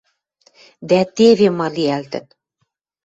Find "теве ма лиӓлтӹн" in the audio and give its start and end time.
1.15-2.25